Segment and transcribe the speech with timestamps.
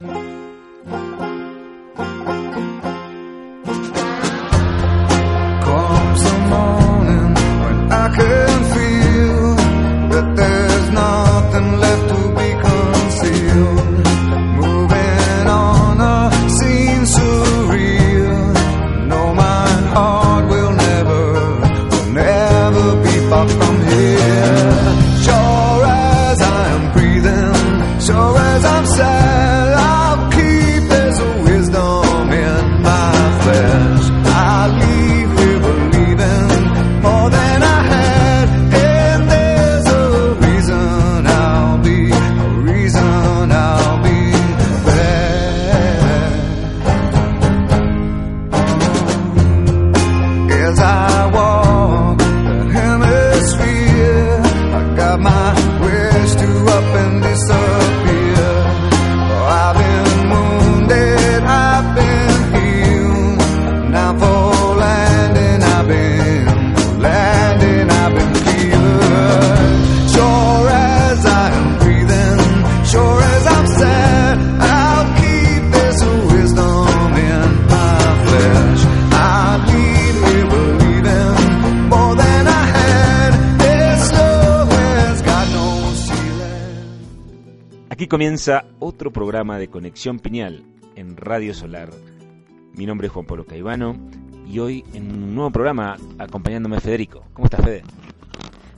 [0.00, 0.16] Thank
[0.86, 1.17] you.
[88.08, 90.64] Comienza otro programa de Conexión Piñal
[90.96, 91.90] en Radio Solar.
[92.72, 93.96] Mi nombre es Juan Pablo Caivano
[94.46, 97.24] y hoy en un nuevo programa acompañándome Federico.
[97.34, 97.82] ¿Cómo estás, Fede?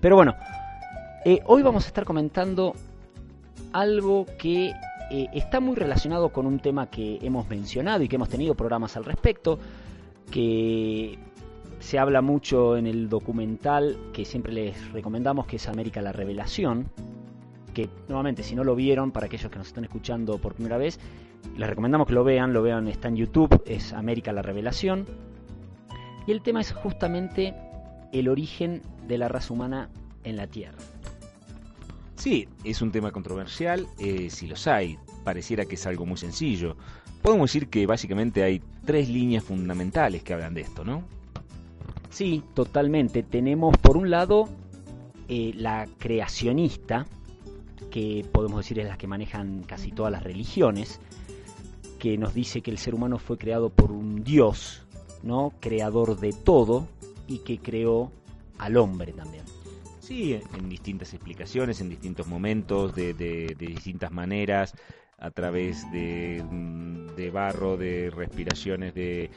[0.00, 0.34] Pero bueno,
[1.24, 2.74] eh, hoy vamos a estar comentando
[3.72, 4.72] algo que
[5.10, 8.96] eh, está muy relacionado con un tema que hemos mencionado y que hemos tenido programas
[8.96, 9.58] al respecto,
[10.30, 11.18] que
[11.80, 16.86] se habla mucho en el documental que siempre les recomendamos, que es América la Revelación,
[17.78, 20.98] que nuevamente si no lo vieron, para aquellos que nos están escuchando por primera vez,
[21.56, 25.06] les recomendamos que lo vean, lo vean, está en YouTube, es América la Revelación.
[26.26, 27.54] Y el tema es justamente
[28.12, 29.90] el origen de la raza humana
[30.24, 30.78] en la Tierra.
[32.16, 36.76] Sí, es un tema controversial, eh, si los hay, pareciera que es algo muy sencillo.
[37.22, 41.04] Podemos decir que básicamente hay tres líneas fundamentales que hablan de esto, ¿no?
[42.10, 43.22] Sí, totalmente.
[43.22, 44.48] Tenemos por un lado
[45.28, 47.06] eh, la creacionista,
[47.90, 51.00] que podemos decir es la que manejan casi todas las religiones,
[51.98, 54.82] que nos dice que el ser humano fue creado por un Dios,
[55.22, 55.52] ¿no?
[55.60, 56.86] Creador de todo
[57.26, 58.12] y que creó
[58.58, 59.44] al hombre también.
[60.00, 64.74] Sí, en distintas explicaciones, en distintos momentos, de, de- distintas maneras,
[65.18, 69.30] a través de, mm, de barro, de respiraciones, de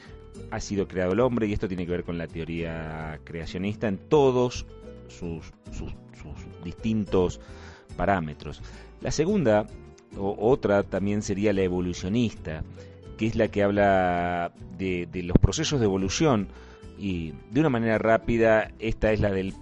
[0.50, 3.98] ha sido creado el hombre y esto tiene que ver con la teoría creacionista en
[3.98, 4.64] todos
[5.08, 5.52] sus
[6.64, 7.38] distintos
[7.92, 8.62] parámetros.
[9.00, 9.66] La segunda,
[10.16, 12.62] o otra, también sería la evolucionista,
[13.16, 16.48] que es la que habla de, los procesos de evolución
[16.98, 19.54] y de una manera rápida, esta es la del,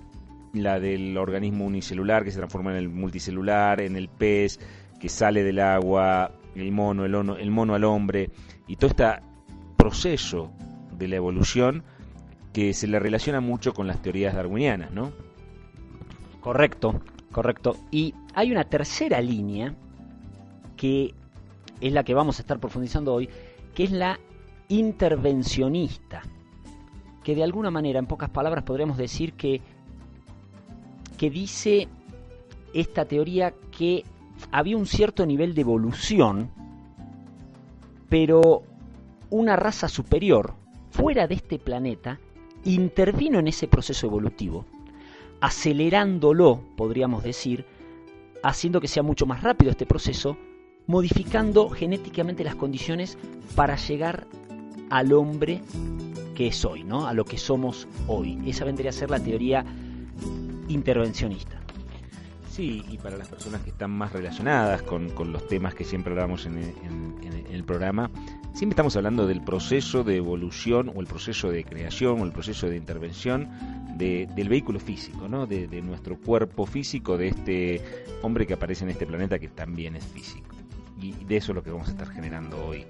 [0.52, 4.58] la del organismo unicelular que se transforma en el multicelular, en el pez
[4.98, 8.30] que sale del agua, el mono, el, el mono al hombre,
[8.66, 9.04] y todo este
[9.76, 10.52] proceso
[10.98, 11.82] de la evolución
[12.52, 15.12] que se le relaciona mucho con las teorías darwinianas, ¿no?
[16.40, 17.00] Correcto,
[17.32, 17.76] correcto.
[17.90, 19.74] Y hay una tercera línea
[20.76, 21.14] que
[21.80, 23.28] es la que vamos a estar profundizando hoy,
[23.74, 24.18] que es la
[24.68, 26.22] intervencionista,
[27.24, 29.60] que de alguna manera, en pocas palabras, podríamos decir que,
[31.18, 31.88] que dice
[32.72, 34.04] esta teoría que
[34.52, 36.50] había un cierto nivel de evolución,
[38.08, 38.62] pero
[39.28, 40.54] una raza superior
[40.90, 42.18] fuera de este planeta
[42.64, 44.66] intervino en ese proceso evolutivo
[45.40, 47.64] acelerándolo, podríamos decir,
[48.42, 50.36] haciendo que sea mucho más rápido este proceso,
[50.86, 53.16] modificando genéticamente las condiciones
[53.54, 54.26] para llegar
[54.90, 55.60] al hombre
[56.34, 57.06] que es hoy, ¿no?
[57.06, 58.38] A lo que somos hoy.
[58.46, 59.64] Esa vendría a ser la teoría
[60.68, 61.60] intervencionista.
[62.50, 66.12] Sí, y para las personas que están más relacionadas con, con los temas que siempre
[66.12, 67.10] hablamos en, en-
[67.50, 68.10] el programa,
[68.52, 72.68] siempre estamos hablando del proceso de evolución o el proceso de creación o el proceso
[72.68, 73.48] de intervención
[73.96, 75.46] de- del vehículo físico, ¿no?
[75.46, 77.80] de, nuestro cuerpo físico, de este
[78.22, 80.54] hombre que aparece en este planeta que también es físico.
[81.00, 82.84] Y de eso es lo que vamos a estar generando hoy.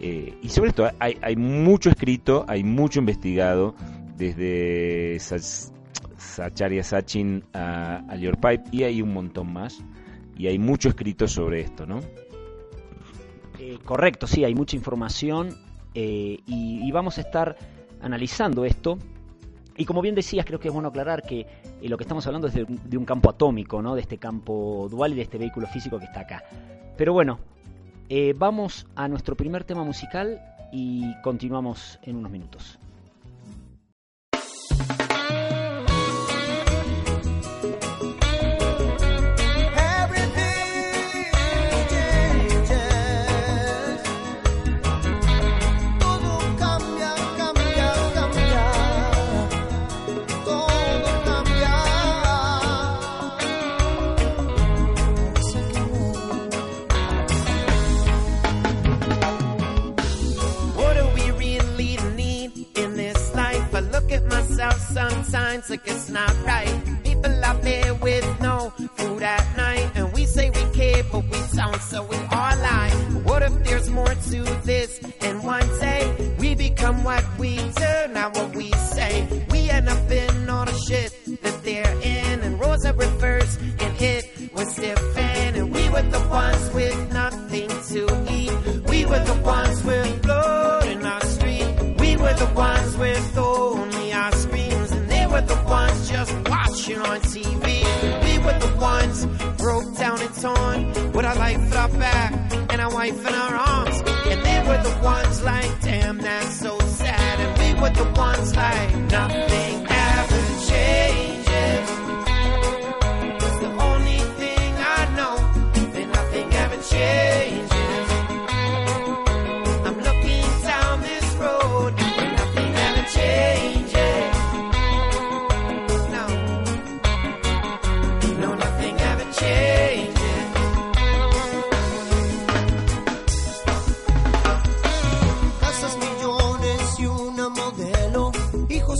[0.00, 3.74] Eh, y sobre esto hay, mucho escrito, hay mucho investigado,
[4.16, 5.72] desde Sas-
[6.16, 9.78] Sacharia Sachin a, a Pipe, y hay un montón más.
[10.36, 12.00] Y hay mucho escrito sobre esto, ¿no?
[13.58, 15.56] Eh, correcto, sí, hay mucha información
[15.94, 17.56] eh, y, vamos a estar
[18.00, 18.98] analizando esto.
[19.76, 22.48] Y como bien decías, creo que es bueno aclarar que eh, lo que estamos hablando
[22.48, 23.94] es de, de un campo atómico, ¿no?
[23.94, 26.44] De este campo dual y de este vehículo físico que está acá.
[26.96, 27.38] Pero bueno,
[28.36, 30.40] vamos a nuestro primer tema musical
[30.72, 32.78] y continuamos en unos minutos.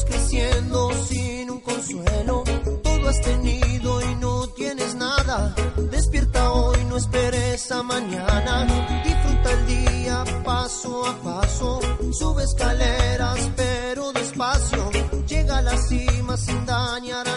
[0.04, 2.44] Creciendo sin un consuelo.
[2.82, 5.54] Todo has tenido y no tienes nada.
[5.90, 8.66] Despierta hoy, no esperes a mañana.
[9.04, 11.80] Disfruta el día paso a paso.
[12.12, 14.90] Sube escaleras pero despacio.
[15.26, 17.27] Llega a la cima sin dañar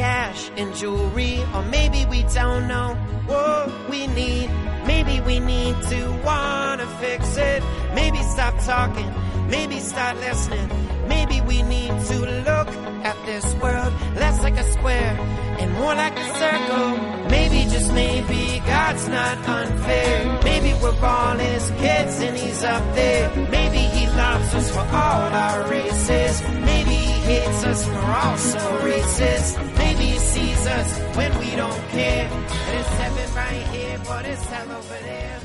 [0.00, 1.44] cash and jewelry.
[1.54, 2.90] Or maybe we don't know
[3.26, 4.48] what we need.
[4.86, 7.62] Maybe we need to wanna fix it.
[7.94, 9.10] Maybe stop talking.
[9.48, 10.68] Maybe start listening.
[11.06, 12.68] Maybe we need to look
[13.10, 13.92] at this world
[14.22, 15.14] less like a square
[15.60, 17.19] and more like a circle.
[17.30, 20.40] Maybe just maybe God's not unfair.
[20.44, 23.30] Maybe we're all his kids and he's up there.
[23.56, 26.42] Maybe he loves us for all our races.
[26.70, 29.50] Maybe he hates us for also racist.
[29.78, 32.28] Maybe he sees us when we don't care.
[32.76, 35.40] It's heaven right here, but it's hell over there.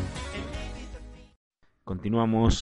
[1.85, 2.64] Continuamos.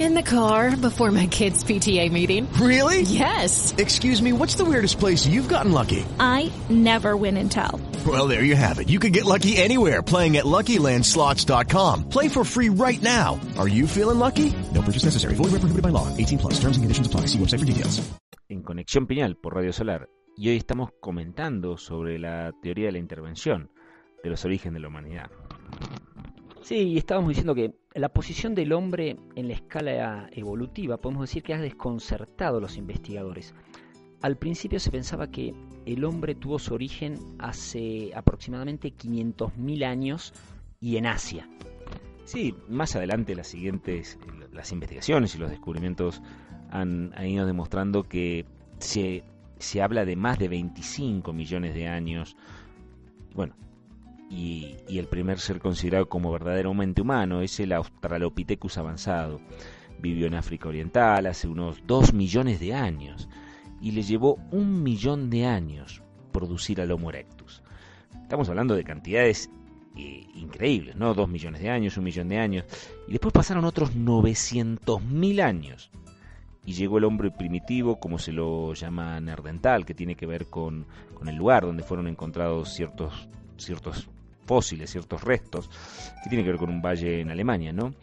[0.00, 2.50] In the car before my kids' PTA meeting.
[2.54, 3.02] Really?
[3.02, 3.74] Yes.
[3.76, 6.06] Excuse me, what's the weirdest place you've gotten lucky?
[6.18, 7.78] I never win and tell.
[8.06, 8.88] Well, there you have it.
[8.88, 12.08] You can get lucky anywhere playing at LuckyLandSlots.com.
[12.08, 13.38] Play for free right now.
[13.58, 14.54] Are you feeling lucky?
[14.74, 15.34] No purchase necessary.
[15.34, 16.08] Void where prohibited by law.
[16.16, 16.54] 18 plus.
[16.54, 17.26] Terms and conditions apply.
[17.26, 18.00] See website for details.
[18.48, 22.98] en Conexión Piñal por Radio Solar y hoy estamos comentando sobre la teoría de la
[22.98, 23.70] intervención
[24.24, 25.30] de los orígenes de la humanidad.
[26.62, 31.42] Sí, y estábamos diciendo que la posición del hombre en la escala evolutiva podemos decir
[31.42, 33.54] que ha desconcertado a los investigadores.
[34.22, 35.54] Al principio se pensaba que
[35.86, 40.34] el hombre tuvo su origen hace aproximadamente 500.000 años
[40.78, 41.48] y en Asia.
[42.24, 44.18] Sí, más adelante las siguientes
[44.52, 46.22] las investigaciones y los descubrimientos
[46.70, 48.44] han, han ido demostrando que
[48.78, 49.24] se,
[49.58, 52.36] se habla de más de 25 millones de años.
[53.34, 53.54] Bueno,
[54.30, 59.40] y, y el primer ser considerado como verdaderamente humano es el Australopithecus avanzado.
[59.98, 63.28] Vivió en África Oriental hace unos 2 millones de años
[63.80, 67.62] y le llevó un millón de años producir al Homo erectus.
[68.22, 69.50] Estamos hablando de cantidades
[69.96, 71.14] eh, increíbles, ¿no?
[71.14, 72.64] 2 millones de años, un millón de años.
[73.08, 75.90] Y después pasaron otros 900.000 años.
[76.64, 80.86] Y llegó el hombre primitivo, como se lo llama Nerdental, que tiene que ver con,
[81.14, 84.08] con el lugar donde fueron encontrados ciertos, ciertos
[84.50, 85.70] fósiles, ciertos restos,
[86.24, 87.94] que tiene que ver con un valle en Alemania, ¿no?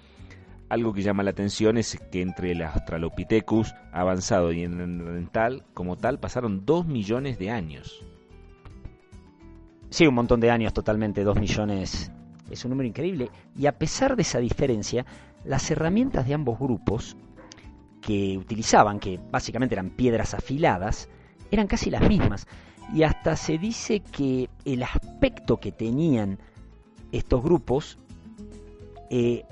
[0.69, 5.97] Algo que llama la atención es que entre el Australopithecus avanzado y el Neandertal, como
[5.97, 8.01] tal, pasaron 2 millones de años.
[9.89, 12.13] Sí, un montón de años totalmente, 2 millones
[12.49, 13.29] es un número increíble.
[13.57, 15.05] Y a pesar de esa diferencia,
[15.43, 17.17] las herramientas de ambos grupos
[17.99, 21.09] que utilizaban, que básicamente eran piedras afiladas,
[21.51, 22.47] eran casi las mismas.
[22.93, 26.39] Y hasta se dice que el aspecto que tenían
[27.11, 27.97] estos grupos
[29.09, 29.43] eh,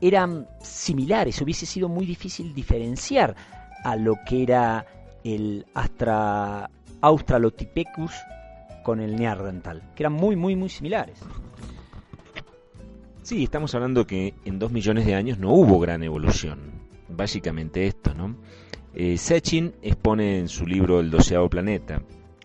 [0.00, 3.36] eran similares, hubiese sido muy difícil diferenciar
[3.84, 4.86] a lo que era
[5.22, 8.12] el Astra, Australopithecus
[8.82, 11.18] con el Neandertal, que eran muy, muy, muy similares.
[13.22, 16.72] Sí, estamos hablando que en dos millones de años no hubo gran evolución.
[17.08, 18.34] Básicamente esto, ¿no?
[18.94, 22.02] Eh, Sechin expone en su libro El doceavo planeta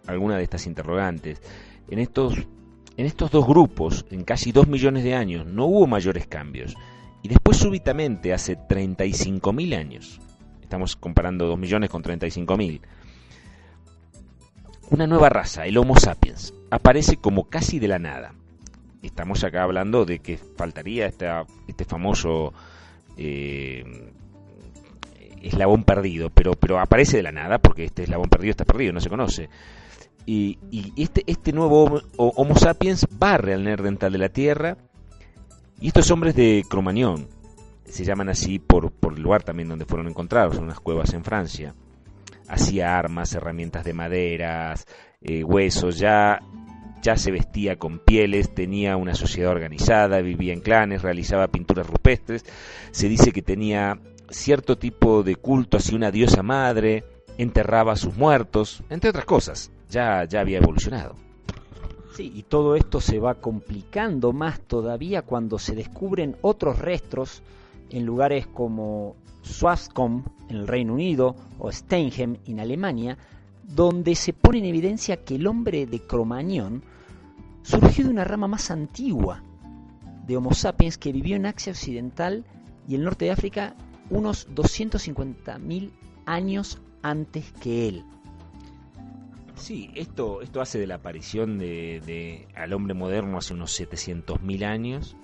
[0.08, 1.42] algunas de estas interrogantes.
[1.90, 2.36] En estos,
[2.98, 6.76] en estos dos grupos, en casi dos millones de años, no hubo mayores cambios.
[7.22, 10.20] Y después súbitamente, hace 35.000 años,
[10.62, 12.82] estamos comparando 2 millones con 35.000,
[14.90, 18.34] una nueva raza, el Homo sapiens, aparece como casi de la nada.
[19.02, 22.54] Estamos acá hablando de que faltaría esta, este famoso
[23.18, 24.12] eh,
[25.42, 29.02] eslabón perdido, pero, pero aparece de la nada porque este eslabón perdido está perdido, no
[29.02, 29.50] se conoce.
[30.28, 34.78] Y, y este, este nuevo homo, homo sapiens barre al Nerdental de la Tierra
[35.80, 37.28] y estos hombres de Cromañón,
[37.86, 41.24] se llaman así por, por el lugar también donde fueron encontrados, en unas cuevas en
[41.24, 41.76] Francia,
[42.48, 44.86] hacía armas, herramientas de maderas,
[45.22, 46.40] eh, huesos, ya,
[47.02, 52.46] ya se vestía con pieles, tenía una sociedad organizada, vivía en clanes, realizaba pinturas rupestres,
[52.92, 57.06] se dice que tenía cierto tipo de culto hacia una diosa madre,
[57.38, 61.16] enterraba a sus muertos, entre otras cosas, ya, ya había evolucionado.
[62.16, 67.44] Sí, y todo esto se va complicando más todavía cuando se descubren otros restos
[67.90, 73.18] en lugares como Swascombe en el Reino Unido o Steinheim en Alemania,
[73.64, 76.84] donde se pone en evidencia que el hombre de Cromañón
[77.62, 79.44] surgió de una rama más antigua
[80.26, 82.46] de Homo sapiens que vivió en Asia Occidental
[82.88, 83.76] y el norte de África
[84.10, 85.92] unos 250.000
[86.26, 88.04] años antes que él.
[89.58, 95.18] Sí, esto, esto hace de la aparición de, al hombre moderno hace unos 700.000 años,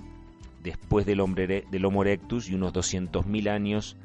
[0.63, 3.95] después del, hombre, del Homo erectus y unos 200.000 años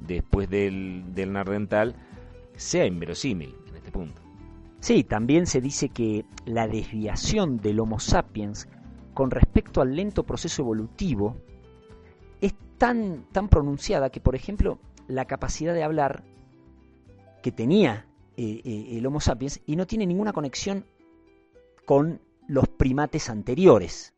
[0.00, 1.94] después del, del Nardental,
[2.56, 4.20] sea inverosímil en este punto.
[4.80, 8.68] Sí, también se dice que la desviación del Homo sapiens
[9.14, 11.36] con respecto al lento proceso evolutivo
[12.40, 16.24] es tan, tan pronunciada que, por ejemplo, la capacidad de hablar
[17.42, 18.07] que tenía
[18.38, 20.84] el Homo sapiens y no tiene ninguna conexión
[21.84, 24.14] con los primates anteriores.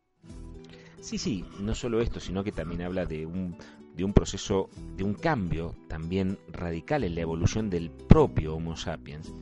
[0.99, 3.57] Sí, sí, no solo esto, sino que también habla de un,
[3.95, 9.33] de un proceso, de un cambio también radical en la evolución del propio Homo sapiens,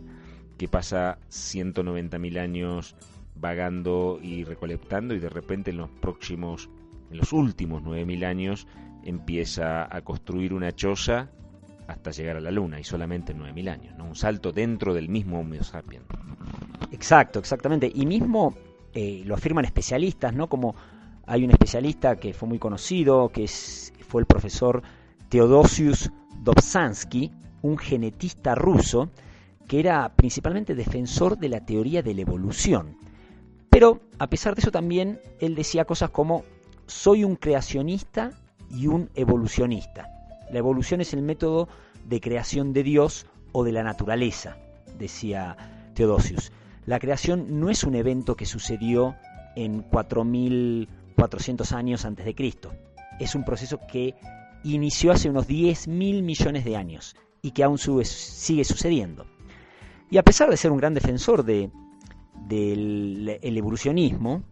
[0.58, 2.96] que pasa 190.000 años
[3.36, 6.70] vagando y recolectando y de repente en los próximos,
[7.12, 8.68] en los últimos 9.000 años
[9.04, 11.30] empieza a construir una choza
[11.90, 14.06] hasta llegar a la Luna y solamente 9.000 años, ¿no?
[14.06, 16.06] un salto dentro del mismo Homo sapiens.
[16.92, 17.92] Exacto, exactamente.
[17.94, 18.56] Y mismo
[18.94, 20.48] eh, lo afirman especialistas, ¿no?
[20.48, 20.76] Como
[21.26, 24.84] hay un especialista que fue muy conocido, que fue el profesor
[25.30, 26.12] Teodosius
[26.44, 27.32] Dobzhansky,
[27.64, 29.10] un genetista ruso,
[29.68, 32.98] que era principalmente defensor de la teoría de la evolución.
[33.70, 36.44] Pero, a pesar de eso, también él decía cosas como,
[36.86, 38.32] soy un creacionista
[38.70, 40.19] y un evolucionista.
[40.52, 41.68] La evolución es el método
[42.06, 44.58] de creación de Dios o de la naturaleza,
[44.98, 45.56] decía
[45.94, 46.52] Teodosius.
[46.86, 49.16] La creación no es un evento que sucedió
[49.56, 52.74] en 4.400 años antes de Cristo.
[53.20, 54.16] Es un proceso que
[54.64, 59.26] inició hace unos 10.000 millones de años y que aún sigue sucediendo.
[60.10, 61.70] Y a pesar de ser un gran defensor de,
[62.48, 64.44] del evolucionismo,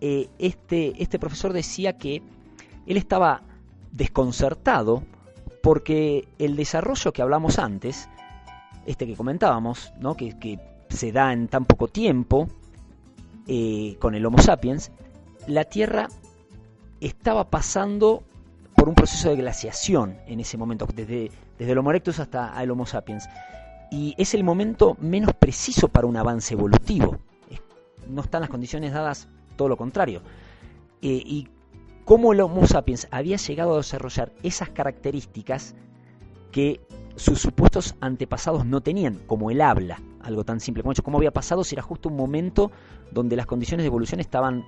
[0.00, 2.22] eh, este, este profesor decía que
[2.86, 3.42] él estaba
[3.92, 5.02] desconcertado
[5.62, 8.08] porque el desarrollo que hablamos antes,
[8.86, 10.14] este que comentábamos, ¿no?
[10.14, 12.48] que, se da en tan poco tiempo
[13.46, 14.90] eh, con el Homo sapiens,
[15.46, 16.08] la Tierra
[17.00, 18.22] estaba pasando
[18.74, 22.70] por un proceso de glaciación en ese momento, desde, desde el Homo erectus hasta el
[22.70, 23.28] Homo sapiens.
[23.90, 27.18] Y es el momento menos preciso para un avance evolutivo.
[28.06, 30.22] No están las condiciones dadas, todo lo contrario.
[31.02, 31.48] Eh, y
[32.08, 35.76] cómo el Homo sapiens había llegado a desarrollar esas características
[36.50, 36.80] que
[37.16, 41.02] sus supuestos antepasados no tenían, como el habla, algo tan simple como eso.
[41.02, 42.72] ¿Cómo había pasado si era justo un momento
[43.12, 44.64] donde las condiciones de evolución estaban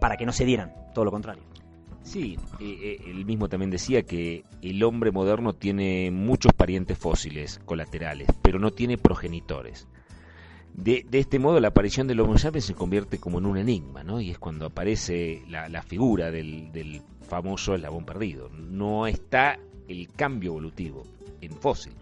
[0.00, 0.74] para que no se dieran?
[0.94, 1.44] Todo lo contrario.
[2.02, 7.60] Sí, eh, eh, él mismo también decía que el hombre moderno tiene muchos parientes fósiles
[7.66, 9.86] colaterales, pero no tiene progenitores.
[10.74, 14.20] De, este modo, la aparición del Homo sapiens se convierte como en un enigma, ¿no?
[14.20, 18.48] Y es cuando aparece la, figura del, del famoso eslabón perdido.
[18.50, 21.02] No está el cambio evolutivo
[21.40, 21.92] en fósil.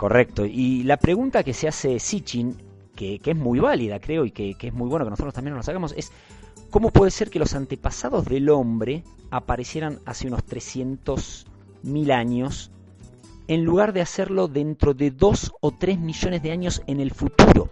[0.00, 0.46] Correcto.
[0.46, 2.56] Y la pregunta que se hace Sitchin,
[2.96, 5.92] que, es muy válida, creo, y que, es muy bueno que nosotros también nos hagamos,
[5.96, 6.10] es
[6.70, 12.70] ¿cómo puede ser que los antepasados del hombre aparecieran hace unos 300.000 años
[13.50, 17.70] en lugar de hacerlo dentro de 2 o 3 millones de años en el futuro?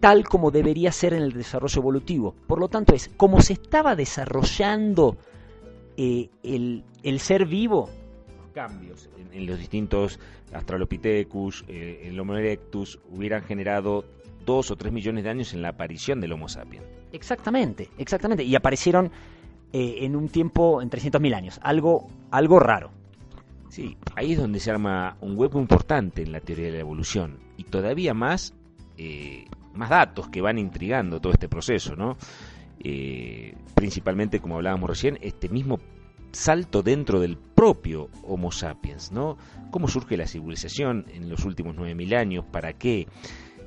[0.00, 2.34] tal como debería ser en el desarrollo evolutivo.
[2.46, 5.16] Por lo tanto, es como se estaba desarrollando
[5.96, 7.90] eh, el, el, ser vivo,
[8.54, 10.20] cambios en, los distintos
[10.52, 14.04] Australopithecus, eh, el Homo erectus, hubieran generado
[14.44, 16.84] dos o tres millones de años en la aparición del Homo sapiens.
[17.12, 18.44] Exactamente, exactamente.
[18.44, 19.10] Y aparecieron
[19.72, 21.60] eh, en un tiempo, en 300.000 años.
[21.62, 22.90] Algo, algo raro.
[23.68, 27.38] Sí, ahí es donde se arma un hueco importante en la teoría de la evolución.
[27.56, 28.54] Y todavía más,
[28.96, 32.16] eh, más datos que van intrigando todo este proceso, ¿no?
[33.74, 35.80] principalmente, como hablábamos recién, este mismo
[36.32, 39.36] salto dentro del propio Homo sapiens, ¿no?
[39.70, 42.44] ¿Cómo surge la civilización en los últimos 9.000 años?
[42.50, 43.06] ¿Para qué?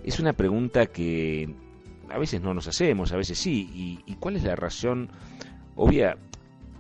[0.03, 1.53] Es una pregunta que
[2.09, 4.01] a veces no nos hacemos, a veces sí.
[4.05, 5.09] ¿Y, cuál es la razón
[5.75, 6.17] obvia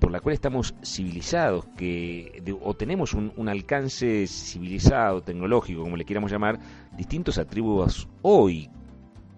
[0.01, 6.31] por la cual estamos civilizados, que o tenemos un, alcance civilizado, tecnológico, como le quieramos
[6.31, 6.59] llamar,
[6.97, 8.67] distintos atributos hoy,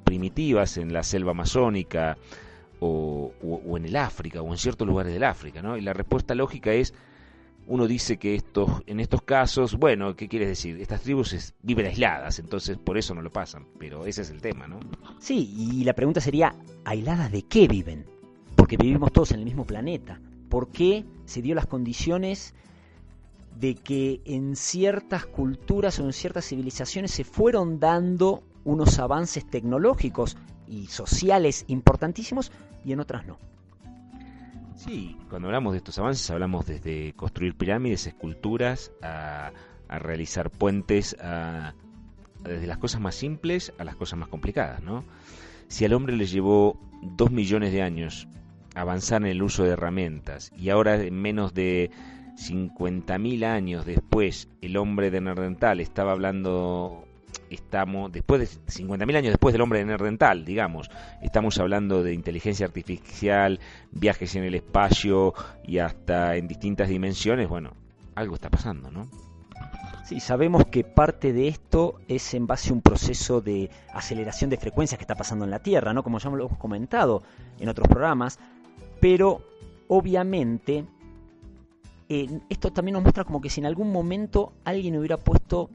[0.05, 2.17] primitivas en la selva amazónica,
[2.79, 3.33] o,
[3.77, 5.75] en el África o en ciertos lugares del África, ¿no?
[5.77, 6.93] Y la respuesta lógica es,
[7.67, 10.79] uno dice que estos, en estos casos, bueno, ¿qué quieres decir?
[10.79, 14.67] Estas tribus viven aisladas, entonces por eso no lo pasan, pero ese es el tema,
[14.67, 14.79] ¿no?
[15.19, 18.05] Sí, y la pregunta sería, ¿aisladas de qué viven?
[18.55, 20.21] Porque vivimos todos en el mismo planeta.
[20.53, 22.53] ¿Por qué se dio las condiciones
[23.59, 30.37] de que en ciertas culturas o en ciertas civilizaciones se fueron dando unos avances tecnológicos
[30.67, 32.51] y sociales importantísimos
[32.85, 33.39] y en otras no.
[34.75, 39.53] Sí, cuando hablamos de estos avances hablamos desde construir pirámides, esculturas, a,
[39.89, 41.17] realizar puentes,
[42.43, 45.03] desde las cosas más simples a las cosas más complicadas, ¿no?
[45.67, 48.27] Si al hombre le llevó dos millones de años
[48.75, 51.91] avanzar en el uso de herramientas y ahora en menos de
[52.37, 57.05] 50.000 años después el hombre de Nerdental estaba hablando
[57.49, 60.89] estamos, después de 50.000 años después del hombre de Nerdental, digamos,
[61.21, 63.59] estamos hablando de inteligencia artificial,
[63.91, 65.33] viajes en el espacio
[65.63, 67.73] y hasta en distintas dimensiones, bueno,
[68.15, 69.07] algo está pasando, ¿no?
[70.05, 74.57] Sí, sabemos que parte de esto es en base a un proceso de aceleración de
[74.57, 76.03] frecuencias que está pasando en la Tierra, ¿no?
[76.03, 77.23] Como ya hemos comentado
[77.57, 78.37] en otros programas,
[79.03, 79.41] pero
[79.89, 80.85] obviamente
[82.07, 85.69] eh, esto también nos muestra como que si en algún momento alguien hubiera puesto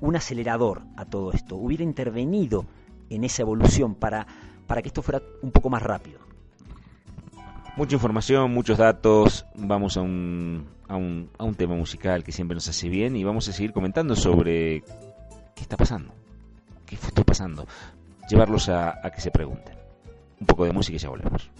[0.00, 2.66] un acelerador a todo esto, hubiera intervenido
[3.10, 4.28] en esa evolución para,
[4.68, 6.20] para que esto fuera un poco más rápido.
[7.76, 12.54] Mucha información, muchos datos, vamos a un, a un, a un tema musical que siempre
[12.54, 14.84] nos hace bien y vamos a seguir comentando sobre
[15.56, 16.14] qué está pasando,
[16.86, 17.66] qué está pasando,
[18.30, 19.74] llevarlos a, a que se pregunten.
[20.40, 21.50] Un poco de música y ya volvemos.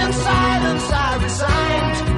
[0.00, 2.17] In silence, I resigned.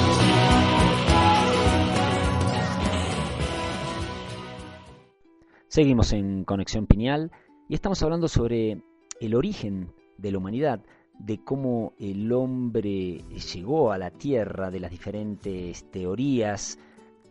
[5.71, 7.31] Seguimos en Conexión Pineal
[7.69, 8.83] y estamos hablando sobre
[9.21, 10.81] el origen de la humanidad,
[11.17, 16.77] de cómo el hombre llegó a la Tierra, de las diferentes teorías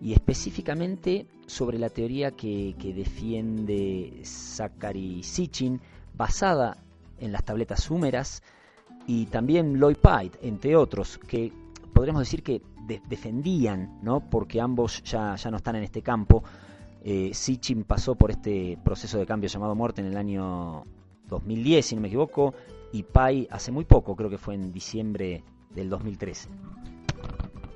[0.00, 5.78] y específicamente sobre la teoría que, defiende Zachary Sitchin
[6.16, 6.78] basada
[7.18, 8.42] en las tabletas sumeras
[9.06, 11.52] y también Lloyd Pite, entre otros, que
[11.92, 14.30] podríamos decir que de- defendían, ¿no?
[14.30, 16.42] porque ambos ya, ya no están en este campo.
[17.02, 20.84] Eh, Sitchin pasó por este proceso de cambio llamado muerte en el año
[21.28, 22.54] 2010, si no me equivoco,
[22.92, 25.42] y Pai hace muy poco, creo que fue en diciembre
[25.74, 26.48] del 2013.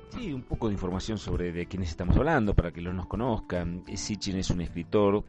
[0.09, 3.83] Sí, un poco de información sobre de quiénes estamos hablando para que los nos conozcan.
[3.93, 5.23] Sitchin es un escritor,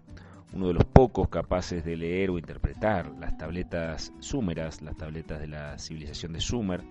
[0.53, 5.49] uno de los pocos capaces de leer o interpretar las tabletas sumeras, las tabletas de
[5.49, 6.83] la civilización de Sumer.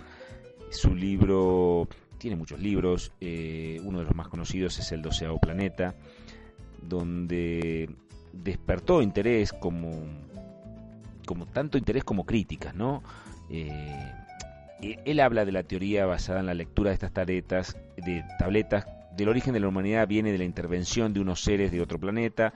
[0.72, 1.88] Su libro
[2.18, 5.96] tiene muchos libros, eh, uno de los más conocidos es El doceavo planeta,
[6.82, 7.90] donde
[8.34, 9.92] despertó interés como,
[11.26, 13.04] como tanto interés como críticas, ¿no?
[13.50, 14.12] Eh,
[14.82, 18.86] eh, él habla de la teoría basada en la lectura de estas tabletas, de tabletas,
[19.16, 22.54] del origen de la humanidad viene de la intervención de unos seres de otro planeta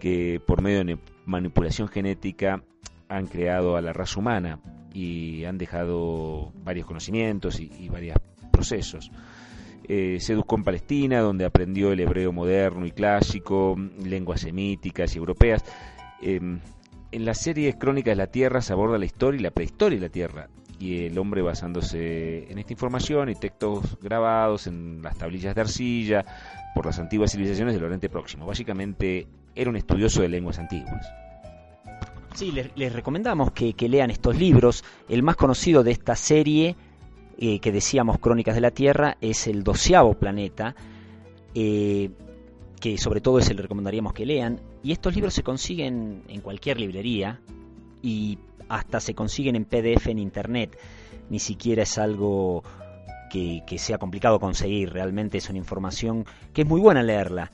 [0.00, 2.62] que por medio de manipulación genética
[3.08, 4.60] han creado a la raza humana
[4.94, 8.16] y han dejado varios conocimientos y varios
[8.50, 9.10] procesos.
[9.92, 13.74] Eh, se en Palestina, donde aprendió el hebreo moderno y clásico,
[14.04, 15.64] lenguas semíticas y europeas.
[16.22, 16.38] Eh,
[17.10, 20.06] en la serie Crónicas de la Tierra se aborda la historia y la prehistoria de
[20.06, 20.48] la Tierra,
[20.78, 26.24] y el hombre basándose en esta información y textos grabados en las tablillas de arcilla
[26.72, 28.46] por las antiguas civilizaciones del Oriente Próximo.
[28.46, 29.26] Básicamente
[29.56, 31.04] era un estudioso de lenguas antiguas.
[32.34, 34.84] Sí, les, les recomendamos que, que lean estos libros.
[35.08, 36.76] El más conocido de esta serie,
[37.42, 40.74] eh, que decíamos Crónicas de la Tierra, es el doceavo planeta,
[41.54, 42.10] eh,
[42.78, 44.60] que sobre todo ese le recomendaríamos que lean.
[44.82, 47.40] Y estos libros se consiguen en cualquier librería
[48.02, 50.78] y hasta se consiguen en PDF en Internet.
[51.30, 52.62] Ni siquiera es algo
[53.30, 57.50] que, sea complicado conseguir, realmente es una información que es muy buena leerla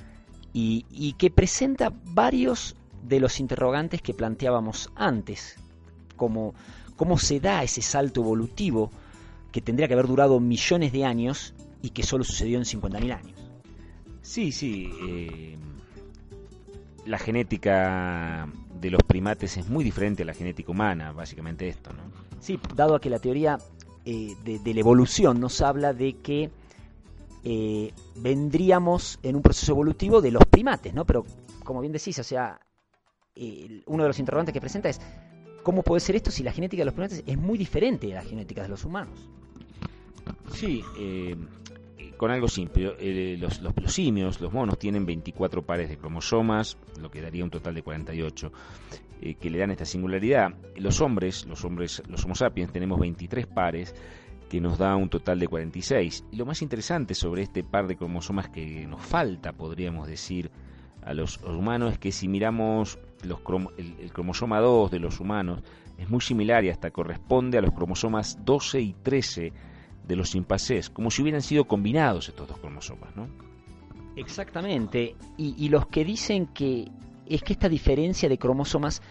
[0.53, 5.61] y, y que presenta varios de los interrogantes que planteábamos antes,
[6.16, 6.55] como
[6.96, 8.90] cómo se da ese salto evolutivo
[9.57, 13.38] que tendría que haber durado millones de años y que solo sucedió en 50.000 años.
[14.21, 14.92] Sí, sí.
[15.09, 15.57] eh,
[17.07, 18.47] la genética
[18.79, 22.03] de los primates es muy diferente a la genética humana, básicamente esto, ¿no?
[22.38, 23.57] Sí, dado a que la teoría
[24.05, 26.51] eh, de, de la evolución nos habla de que
[27.42, 31.07] eh, vendríamos en un proceso evolutivo de los primates, ¿no?
[31.07, 31.25] Pero
[31.64, 32.61] como bien decís, o sea,
[33.87, 35.01] uno de los interrogantes que presenta es
[35.62, 38.23] ¿cómo puede ser esto si la genética de los primates es muy diferente de la
[38.23, 39.31] genética de los humanos?
[40.53, 41.37] Sí, eh,
[42.17, 42.95] con algo simple.
[42.99, 47.45] eh, los, los, los simios, los monos, tienen 24 pares de cromosomas, lo que daría
[47.45, 48.53] un total de 48,
[49.21, 50.55] eh, que le dan esta singularidad.
[50.77, 53.95] Los hombres, los hombres, los Homo sapiens, tenemos 23 pares,
[54.49, 56.25] que nos da un total de 46.
[56.33, 60.51] Y lo más interesante sobre este par de cromosomas que nos falta, podríamos decir,
[61.03, 65.21] a los humanos, es que si miramos los crom el, el cromosoma 2 de los
[65.21, 65.62] humanos,
[65.99, 69.53] es muy similar y hasta corresponde a los cromosomas 12 y 13
[70.07, 73.29] de los chimpancés, como si hubieran sido combinados estos dos cromosomas, ¿no?
[74.16, 75.14] Exactamente.
[75.37, 76.88] Y, y, los que dicen que
[77.27, 79.03] es que esta diferencia de cromosomas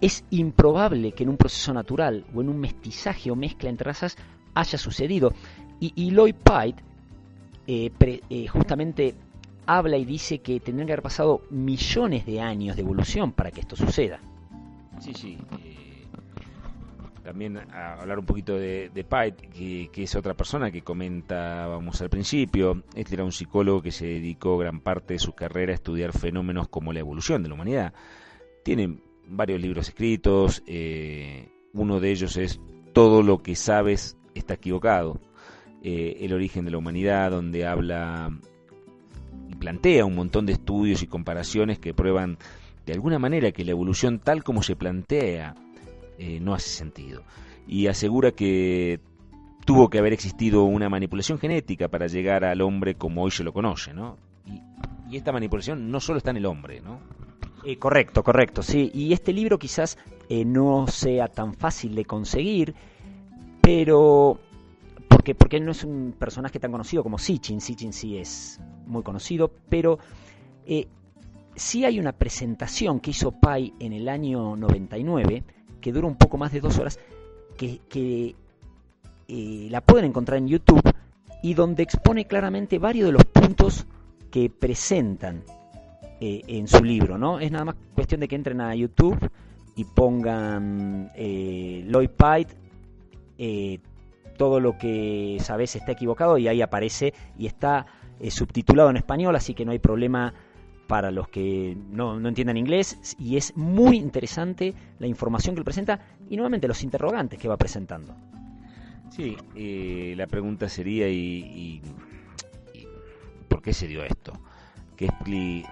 [0.00, 4.16] es improbable que en un proceso natural o en un mestizaje o mezcla entre razas
[4.54, 5.32] haya sucedido.
[5.80, 6.82] Y, y Lloyd Pite
[7.66, 9.14] eh, pre, eh, justamente
[9.66, 13.60] habla y dice que tendrían que haber pasado millones de años de evolución para que
[13.60, 14.20] esto suceda.
[14.98, 15.38] Sí, sí.
[15.64, 15.91] Eh,
[17.22, 19.48] también a hablar un poquito de, de Pite,
[19.92, 22.82] que, es otra persona que comentábamos al principio.
[22.94, 26.68] Este era un psicólogo que se dedicó gran parte de su carrera a estudiar fenómenos
[26.68, 27.94] como la evolución de la humanidad.
[28.64, 32.60] Tiene varios libros escritos, eh, uno de ellos es
[32.92, 35.20] Todo lo que sabes está equivocado.
[35.82, 38.30] Eh, el origen de la humanidad, donde habla
[39.48, 42.38] y plantea un montón de estudios y comparaciones que prueban
[42.86, 45.54] de alguna manera que la evolución tal como se plantea
[46.18, 47.22] eh, no hace sentido.
[47.66, 49.00] Y asegura que
[49.64, 53.52] tuvo que haber existido una manipulación genética para llegar al hombre como hoy se lo
[53.52, 54.16] conoce, ¿no?
[54.46, 54.60] Y,
[55.12, 56.98] y esta manipulación no solo está en el hombre, ¿no?
[57.64, 58.90] Eh, correcto, correcto, sí.
[58.92, 59.96] Y este libro quizás
[60.28, 62.74] eh, no sea tan fácil de conseguir,
[63.60, 64.40] pero
[65.08, 67.60] porque porque no es un personaje tan conocido como Sitchin.
[67.60, 69.98] Sitchin sí es muy conocido, pero
[70.66, 70.88] eh,
[71.54, 75.44] sí hay una presentación que hizo Pai en el año 99
[75.82, 76.98] que dura un poco más de dos horas,
[77.58, 78.34] que,
[79.28, 80.82] eh, la pueden encontrar en YouTube
[81.42, 83.86] y donde expone claramente varios de los puntos
[84.30, 85.42] que presentan
[86.20, 87.40] eh, en su libro, ¿no?
[87.40, 89.18] Es nada más cuestión de que entren a YouTube
[89.74, 92.54] y pongan eh, Lloyd Pite,
[93.38, 93.80] eh,
[94.38, 97.86] todo lo que sabes está equivocado y ahí aparece y está
[98.30, 100.32] subtitulado en español, así que no hay problema
[100.92, 105.64] para los que no, no entiendan inglés y es muy interesante la información que él
[105.64, 108.14] presenta y nuevamente los interrogantes que va presentando.
[109.08, 111.80] Sí, eh, la pregunta sería y,
[113.48, 114.34] ¿por qué se dio esto?
[114.94, 115.64] ¿Qué, expli-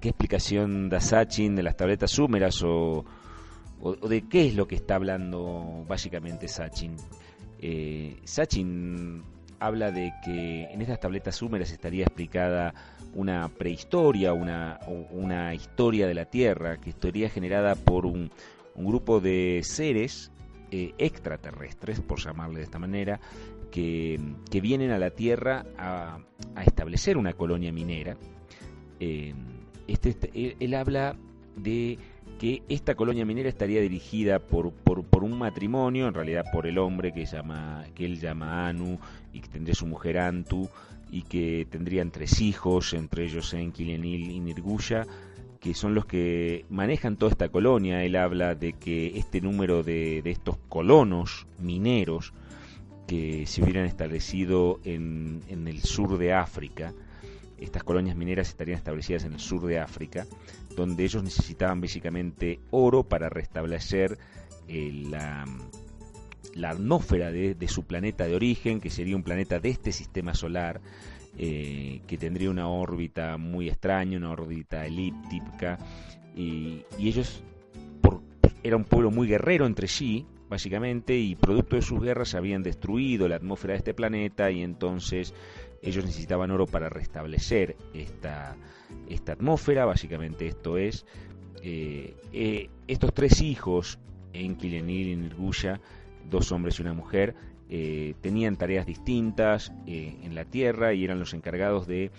[0.00, 3.04] qué explicación da Sachin de las tabletas súmeras o
[4.08, 6.96] de qué es lo que está hablando básicamente Sachin?
[7.58, 9.22] Eh, Sachin
[9.60, 12.74] habla de que en estas tabletas súmeras estaría explicada
[13.14, 18.30] una prehistoria, una, una historia de la Tierra que estaría generada por un,
[18.74, 20.32] un grupo de seres
[20.70, 23.20] eh, extraterrestres, por llamarle de esta manera,
[23.70, 24.18] que,
[24.50, 26.18] que vienen a la Tierra a,
[26.54, 28.16] a establecer una colonia minera.
[29.00, 29.34] Eh,
[29.86, 31.16] este, este- él habla
[31.56, 31.98] de
[32.38, 36.78] que esta colonia minera estaría dirigida por, por, por un matrimonio, en realidad por el
[36.78, 38.98] hombre que, llama, que él llama Anu
[39.32, 40.68] y que tendría su mujer Antu
[41.10, 45.06] y que tendrían tres hijos, entre ellos Enki, y Nirguya,
[45.60, 48.02] que son los que manejan toda esta colonia.
[48.02, 52.32] Él habla de que este número de, de estos colonos mineros
[53.06, 56.92] que se hubieran establecido en, en el sur de África,
[57.58, 60.26] estas colonias mineras estarían establecidas en el sur de África,
[60.76, 64.18] donde ellos necesitaban básicamente oro para restablecer
[64.68, 65.44] eh, la,
[66.54, 70.80] la atmósfera de, su planeta de origen, que sería un planeta de este sistema solar,
[71.36, 75.78] eh, que tendría una órbita muy extraña, una órbita elíptica,
[76.36, 77.42] y, ellos
[78.62, 83.28] era un pueblo muy guerrero entre sí, básicamente, y producto de sus guerras habían destruido
[83.28, 85.34] la atmósfera de este planeta y entonces
[85.82, 88.56] ellos necesitaban oro para restablecer esta,
[89.08, 91.06] esta atmósfera, básicamente esto es,
[91.62, 93.98] eh, eh, estos tres hijos,
[94.32, 95.80] Enki, Enlil y Nirguya,
[96.28, 97.34] dos hombres y una mujer,
[97.70, 102.10] eh, tenían tareas distintas en la Tierra y eran los encargados de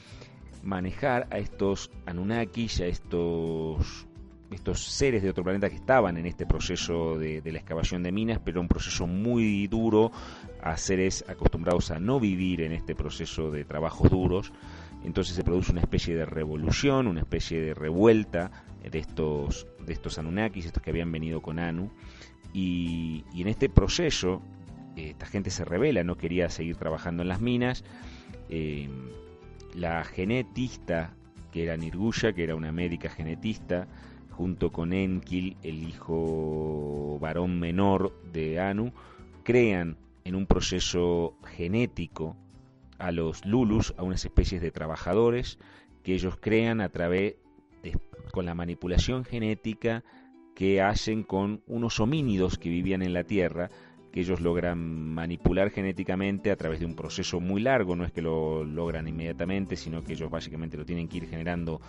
[0.63, 4.07] manejar a estos Anunnakis, a estos
[4.51, 8.11] estos seres de otro planeta que estaban en este proceso de, de la excavación de
[8.11, 10.11] minas, pero un proceso muy duro
[10.61, 14.53] a seres acostumbrados a no vivir en este proceso de trabajos duros.
[15.05, 18.51] Entonces se produce una especie de revolución, una especie de revuelta
[18.89, 21.91] de estos, de estos Anunnakis, estos que habían venido con Anu.
[22.53, 24.41] Y, en este proceso,
[24.95, 27.83] eh, esta gente se revela, no quería seguir trabajando en las minas.
[28.49, 28.89] Eh,
[29.75, 31.13] la genetista,
[31.51, 33.87] que era Nirguya, que era una médica genetista,
[34.31, 38.91] junto con Enkil, el hijo varón menor de Anu,
[39.43, 42.35] crean en un proceso genético
[42.97, 45.60] a los Lulus, a unas especies de trabajadores
[46.03, 47.36] que ellos crean a través
[47.84, 47.97] de,
[48.31, 50.03] con la manipulación genética
[50.53, 53.69] que hacen con unos homínidos que vivían en la Tierra,
[54.12, 58.21] que ellos logran manipular genéticamente a través de un proceso muy largo, no es que
[58.21, 61.81] lo logran inmediatamente, sino que ellos básicamente lo tienen que ir generando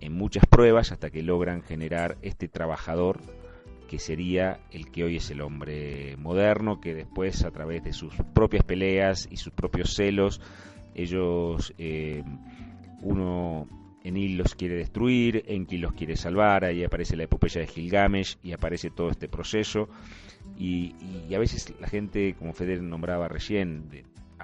[0.00, 3.20] en muchas pruebas hasta que logran generar este trabajador
[3.92, 8.14] que sería el que hoy es el hombre moderno, que después a través de sus
[8.32, 10.40] propias peleas y sus propios celos,
[10.94, 12.24] ellos, eh,
[13.02, 13.68] uno,
[14.02, 18.52] Enil los quiere destruir, Enki los quiere salvar, ahí aparece la epopeya de Gilgamesh y
[18.52, 19.90] aparece todo este proceso.
[20.56, 20.94] Y,
[21.34, 23.90] a veces la gente, como Feder nombraba recién,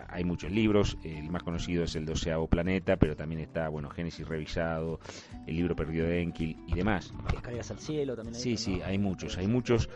[0.09, 4.27] hay muchos libros, el más conocido es el doceavo planeta, pero también está, bueno, Génesis
[4.27, 5.01] revisado,
[5.47, 7.13] el libro perdido de Enki y demás.
[7.35, 8.35] Escaleras al cielo también.
[8.35, 9.89] Sí, sí, hay muchos, hay muchos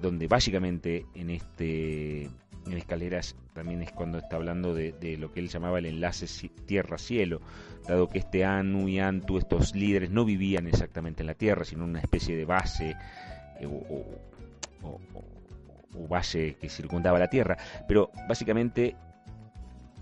[0.00, 2.30] donde básicamente en este
[2.66, 6.26] en escaleras también es cuando está hablando de, de lo que él llamaba el enlace
[6.66, 7.40] tierra-cielo,
[7.86, 11.84] dado que este Anu y Antu, estos líderes, no vivían exactamente en la Tierra, sino
[11.84, 12.94] en una especie de base
[13.58, 14.20] eh, o, o,
[14.82, 15.00] o,
[15.94, 18.96] o base que circundaba la Tierra, pero básicamente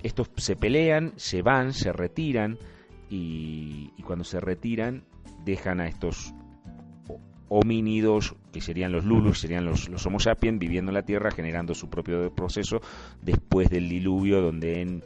[0.07, 2.59] estos se pelean, se van, se retiran
[3.11, 5.05] y, y, cuando se retiran
[5.45, 6.35] dejan a estos
[7.49, 11.75] homínidos que serían los Lulus, serían los, los Homo sapiens viviendo en la Tierra generando
[11.75, 12.81] su propio proceso
[13.23, 15.05] después del diluvio donde en,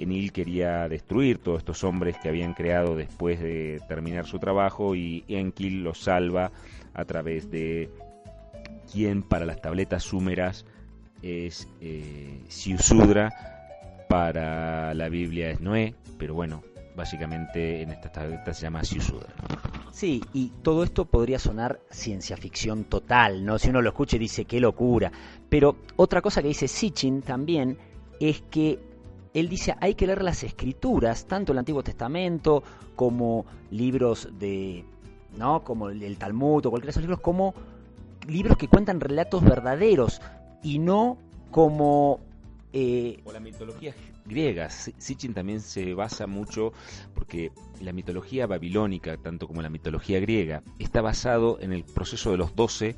[0.00, 5.24] Enil quería destruir todos estos hombres que habían creado después de terminar su trabajo y
[5.28, 6.52] Enkil los salva
[6.94, 7.90] a través de
[8.90, 10.64] quien para las tabletas súmeras
[11.20, 13.59] es eh, Siusudra,
[14.10, 16.64] para la Biblia es Noé, pero bueno,
[16.96, 19.28] básicamente en estas tabletas se llama Siusudra.
[19.92, 23.56] Sí, y todo esto podría sonar ciencia ficción total, ¿no?
[23.60, 25.12] Si uno lo escucha y dice qué locura.
[25.48, 27.78] Pero otra cosa que dice Sitchin también
[28.18, 28.80] es que
[29.32, 32.64] él dice hay que leer las escrituras, tanto el Antiguo Testamento
[32.96, 34.84] como libros de,
[35.38, 35.62] ¿no?
[35.62, 37.54] Como el Talmud o cualquiera de esos libros, como
[38.26, 40.20] libros que cuentan relatos verdaderos
[40.64, 41.16] y no
[41.52, 42.28] como...
[42.72, 43.94] Eh, o la mitología
[44.24, 44.70] griega.
[44.70, 46.72] Sitchin también se basa mucho
[47.14, 47.50] porque
[47.80, 52.54] la mitología babilónica, tanto como la mitología griega, está basado en el proceso de los
[52.54, 52.96] doce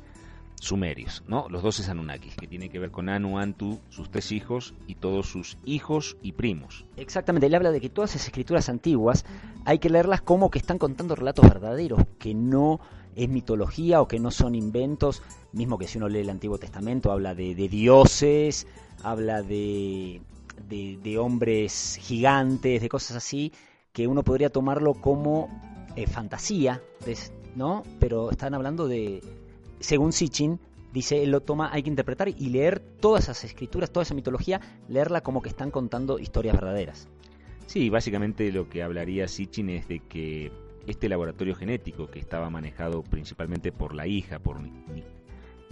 [0.63, 1.47] sumerios, ¿no?
[1.49, 5.27] Los doce Anunnakis, que tiene que ver con Anu, Antu, sus tres hijos y todos
[5.27, 6.85] sus hijos y primos.
[6.95, 9.25] Exactamente, él habla de que todas esas escrituras antiguas
[9.65, 12.79] hay que leerlas como que están contando relatos verdaderos, que no
[13.15, 15.21] es mitología o que no son inventos,
[15.51, 18.67] mismo que si uno lee el Antiguo Testamento habla de, dioses,
[19.03, 20.21] habla de,
[20.69, 23.51] de, hombres gigantes, de cosas así,
[23.91, 25.49] que uno podría tomarlo como
[25.95, 26.81] eh, fantasía,
[27.55, 27.83] ¿no?
[27.99, 29.21] Pero están hablando de,
[29.79, 30.59] según Sitchin,
[30.93, 34.61] dice, él lo toma, hay que interpretar y leer todas esas escrituras, toda esa mitología,
[34.87, 37.07] leerla como que están contando historias verdaderas.
[37.67, 40.51] Sí, básicamente lo que hablaría Sitchin es de que
[40.85, 44.59] este laboratorio genético que estaba manejado principalmente por la hija, por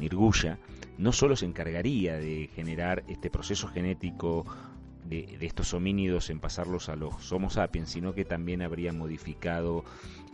[0.02, 0.58] Nirguya,
[0.97, 4.45] no solo se encargaría de generar este proceso genético
[5.06, 9.84] de, estos homínidos en pasarlos a los Homo sapiens, sino que también habría modificado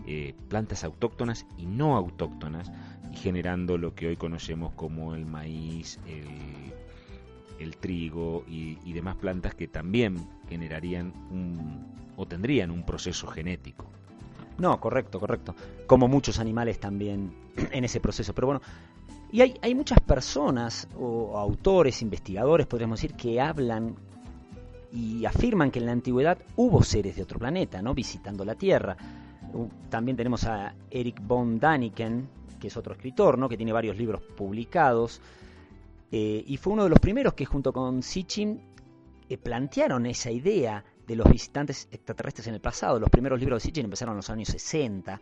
[0.08, 2.72] eh, plantas autóctonas y no autóctonas,
[3.14, 6.00] generando lo que hoy conocemos como el maíz,
[7.60, 13.86] el, trigo y, y, demás plantas que también generarían un, o tendrían un proceso genético.
[14.58, 15.56] No, correcto, correcto.
[15.86, 17.34] Como muchos animales también
[17.72, 18.34] en ese proceso.
[18.34, 18.62] Pero bueno,
[19.32, 23.96] y hay, hay muchas personas o autores, investigadores, podríamos decir, que hablan
[24.92, 27.94] y afirman que en la antigüedad hubo seres de otro planeta, ¿no?
[27.94, 28.96] Visitando la Tierra.
[29.90, 33.50] También tenemos a Eric von Daniken, que es otro escritor, ¿no?
[33.50, 35.22] Que tiene varios libros publicados.
[36.12, 38.62] Eh, y fue uno de los primeros que junto con Sitchin
[39.28, 43.00] eh, plantearon esa idea de los visitantes extraterrestres en el pasado.
[43.00, 45.20] Los primeros libros de Sitchin empezaron en los años 60.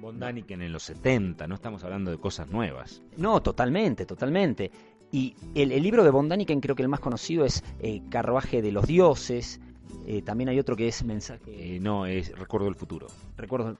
[0.00, 3.02] Von Daniken en los 70, no estamos hablando de cosas nuevas.
[3.16, 4.70] No, totalmente, totalmente.
[5.12, 8.72] Y el, libro de Von Daniken creo que el más conocido es eh, Carruaje de
[8.72, 9.60] los Dioses.
[10.06, 11.76] Eh, también hay otro que es Mensaje...
[11.76, 13.08] Eh, no, es Recuerdo del Futuro.
[13.36, 13.78] Recuerdo...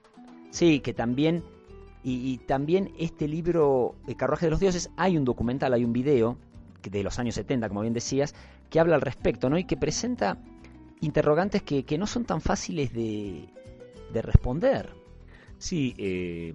[0.50, 1.42] Sí, que también...
[2.04, 6.36] Y, también este libro, Carruaje de los Dioses, hay un documental, hay un video
[6.82, 8.34] de los años 70, como bien decías,
[8.70, 9.56] que habla al respecto, ¿no?
[9.56, 10.36] Y que presenta
[11.00, 13.48] interrogantes que, no son tan fáciles de,
[14.12, 14.90] responder.
[15.62, 16.52] Sí, eh,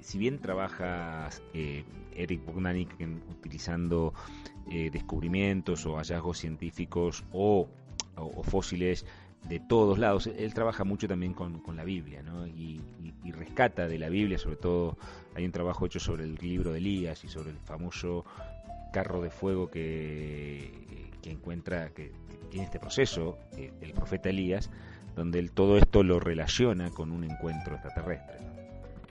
[0.00, 1.84] si bien trabaja eh,
[2.16, 2.88] Eric Bogdanik
[3.30, 4.14] utilizando
[4.70, 7.68] eh, descubrimientos o hallazgos científicos o,
[8.42, 9.04] fósiles
[9.50, 12.46] de todos lados, él trabaja mucho también con, la Biblia ¿no?
[12.46, 12.80] y,
[13.32, 14.96] rescata de la Biblia, sobre todo
[15.34, 18.24] hay un trabajo hecho sobre el libro de Elías y sobre el famoso
[18.94, 20.72] carro de fuego que,
[21.20, 22.12] que encuentra, que
[22.50, 24.70] tiene este proceso, eh, el profeta Elías,
[25.16, 28.38] donde él todo esto lo relaciona con un encuentro extraterrestre.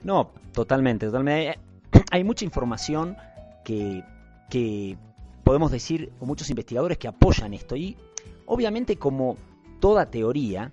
[0.02, 1.58] No, totalmente, totalmente.
[2.10, 3.16] Hay mucha información
[3.64, 4.02] que,
[4.48, 4.96] que
[5.44, 7.76] podemos decir, o muchos investigadores que apoyan esto.
[7.76, 7.96] Y
[8.46, 9.36] obviamente, como
[9.80, 10.72] toda teoría,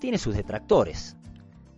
[0.00, 1.16] tiene sus detractores,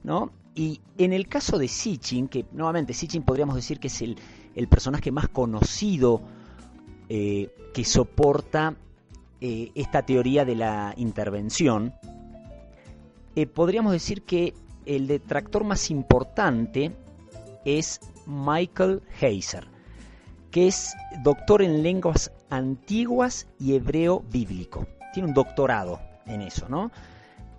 [0.02, 0.32] ¿no?
[0.54, 4.16] Y en el caso de Sitchin, que nuevamente Sitchin podríamos decir que es el,
[4.54, 6.22] el personaje más conocido
[7.08, 8.74] eh, que soporta
[9.40, 11.92] eh, esta teoría de la intervención,
[13.36, 14.54] eh, podríamos decir que
[14.86, 16.92] el detractor más importante
[17.66, 19.68] es Michael Heiser,
[20.50, 24.86] que es doctor en lenguas antiguas y hebreo bíblico.
[25.12, 26.90] Tiene un doctorado en eso, ¿no?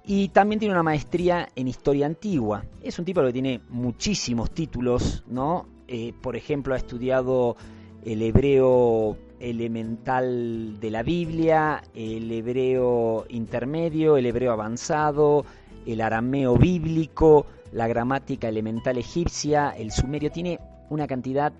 [0.03, 2.63] Y también tiene una maestría en historia antigua.
[2.81, 5.67] Es un tipo que tiene muchísimos títulos, ¿no?
[5.87, 7.55] Eh, por ejemplo, ha estudiado
[8.03, 15.45] el hebreo elemental de la Biblia, el hebreo intermedio, el hebreo avanzado,
[15.87, 20.59] el arameo bíblico, la gramática elemental egipcia, el sumerio, tiene
[20.89, 21.53] una cantidad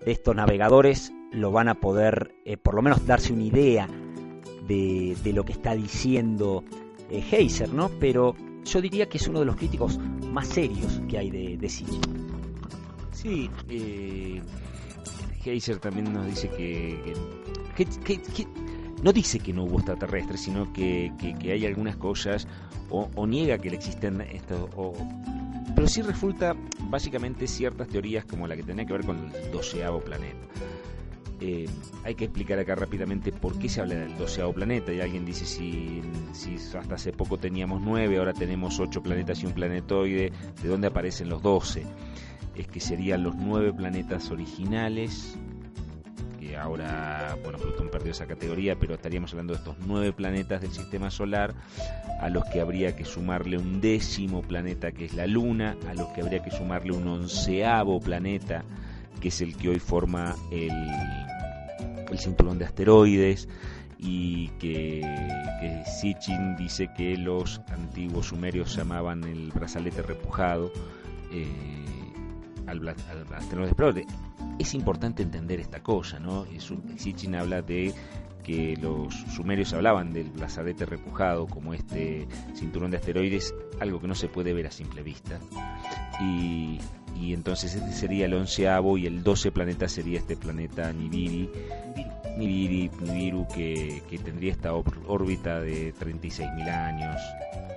[0.04, 3.88] de estos navegadores lo van a poder eh, por lo menos darse una idea
[4.68, 6.62] de, de lo que está diciendo
[7.10, 7.90] eh, Heiser, ¿no?
[7.98, 9.98] Pero yo diría que es uno de los críticos
[10.30, 11.68] más serios que hay de, de.
[11.68, 14.40] Sí, eh,
[15.44, 17.14] Heiser también nos dice que-
[17.76, 18.45] que- que-
[19.06, 22.48] no dice que no hubo extraterrestres, sino que, que- hay algunas cosas
[22.90, 24.68] o, niega que existen estos,
[25.76, 26.56] pero sí refuta
[26.90, 30.44] básicamente ciertas teorías como la que tenía que ver con el doceavo planeta.
[31.40, 31.68] Eh,
[32.02, 34.92] hay que explicar acá rápidamente por qué se habla del doceavo planeta.
[34.92, 36.02] Y alguien dice si,
[36.32, 40.32] si hasta hace poco teníamos nueve, ahora tenemos ocho planetas y un planetoide,
[40.62, 41.84] ¿de dónde aparecen los doce?
[42.56, 45.36] Es que serían los nueve planetas originales,
[46.56, 51.10] ahora, bueno, Plutón perdió esa categoría, pero estaríamos hablando de estos nueve planetas del sistema
[51.10, 51.54] solar,
[52.20, 56.08] a los que habría que sumarle un décimo planeta que es la Luna, a los
[56.08, 58.64] que habría que sumarle un onceavo planeta,
[59.20, 60.72] que es el que hoy forma el,
[62.10, 63.48] el cinturón de asteroides
[63.98, 65.00] y que,
[65.60, 70.70] que Sitchin dice que los antiguos sumerios llamaban el brazalete repujado
[71.32, 71.95] eh,
[72.66, 74.06] al, al asteroide Explore.
[74.58, 76.46] Es importante entender esta cosa, ¿no?
[76.96, 77.92] Sitchin habla de
[78.46, 84.14] que los sumerios hablaban del brazalete repujado como este cinturón de asteroides, algo que no
[84.14, 85.40] se puede ver a simple vista.
[86.20, 86.78] Y,
[87.32, 91.50] entonces este sería el onceavo y el doce planeta sería este planeta Nibiru,
[92.38, 97.20] Nibiru, Nibiru que, tendría esta órbita de 36.000 años.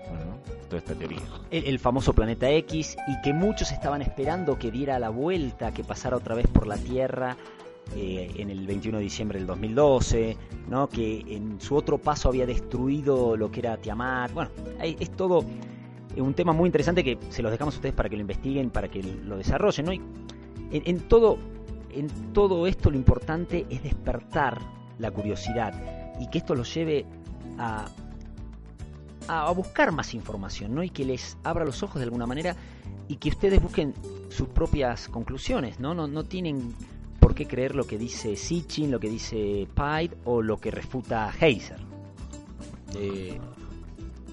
[0.07, 0.37] Bueno,
[0.69, 1.19] toda esta teoría.
[1.51, 6.15] El, famoso planeta X y que muchos estaban esperando que diera la vuelta, que pasara
[6.15, 7.35] otra vez por la Tierra
[7.95, 10.37] eh, en el 21 de diciembre del 2012,
[10.69, 10.87] ¿no?
[10.87, 14.31] que en su otro paso había destruido lo que era Tiamat.
[14.31, 14.51] Bueno,
[14.81, 15.43] es todo
[16.15, 18.87] un tema muy interesante que se los dejamos a ustedes para que lo investiguen, para
[18.87, 19.85] que lo desarrollen.
[19.85, 19.93] ¿no?
[19.93, 20.01] Y
[20.71, 21.37] en todo,
[21.91, 24.59] en todo esto lo importante es despertar
[24.99, 25.73] la curiosidad
[26.19, 27.05] y que esto los lleve
[27.57, 27.87] a,
[29.29, 30.83] a, buscar más información, ¿no?
[30.83, 32.55] Y que les abra los ojos de alguna manera
[33.07, 33.93] y que ustedes busquen
[34.29, 35.93] sus propias conclusiones, ¿no?
[35.93, 36.73] No, no tienen
[37.19, 41.31] por qué creer lo que dice Sitchin, lo que dice Pide o lo que refuta
[41.39, 41.79] Heiser.
[42.95, 43.39] Eh,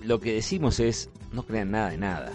[0.03, 2.33] lo que decimos es, no crean nada de nada.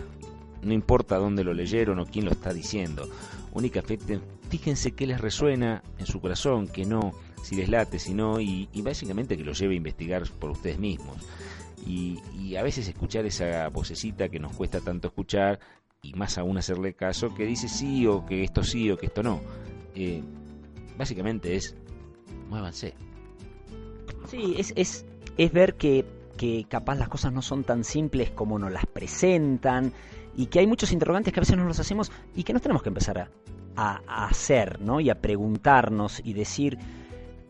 [0.62, 3.10] No importa dónde lo leyeron o quién lo está diciendo.
[3.54, 8.40] Únicamente fíjense qué les resuena en su corazón, que no, si les late, si no,
[8.40, 11.18] y, y básicamente que lo lleve a investigar por ustedes mismos.
[11.86, 12.20] Y,
[12.56, 15.60] a veces escuchar esa vocecita que nos cuesta tanto escuchar,
[16.04, 19.24] y más aún hacerle caso, que dice sí o que esto sí o que esto
[19.24, 19.42] no.
[19.96, 20.22] Eh,
[20.98, 21.76] básicamente es,
[22.50, 22.94] muévanse.
[24.28, 25.06] Sí, es, es,
[25.38, 26.06] es ver que,
[26.38, 29.94] que capaz las cosas no son tan simples como nos las presentan
[30.36, 32.84] y que hay muchos interrogantes que a veces no los hacemos y que nos tenemos
[32.84, 33.30] que empezar a,
[33.76, 35.00] a- a hacer, ¿no?
[35.00, 36.78] Y a preguntarnos y decir,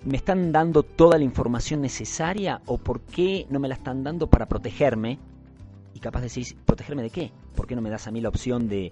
[0.04, 4.28] ¿me están dando toda la información necesaria o por qué no me la están dando
[4.28, 5.20] para protegerme?
[5.94, 7.32] Y capaz decís, ¿protegerme de qué?
[7.56, 8.92] ¿Por qué no me das a mí la opción de,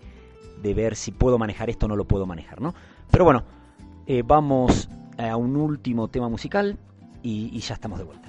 [0.61, 2.73] de ver si puedo manejar esto o no lo puedo manejar, ¿no?
[3.09, 3.43] Pero bueno,
[4.05, 6.77] eh, vamos a un último tema musical
[7.23, 8.28] y, y ya estamos de vuelta.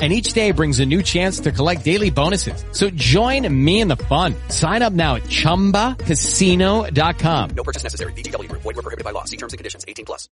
[0.00, 2.64] and each day brings a new chance to collect daily bonuses.
[2.72, 4.34] So join me in the fun.
[4.48, 7.50] Sign up now at ChumbaCasino.com.
[7.54, 8.12] No purchase necessary.
[8.14, 8.50] BGW.
[8.50, 9.22] Void were prohibited by law.
[9.24, 9.84] See terms and conditions.
[9.86, 10.28] 18 plus.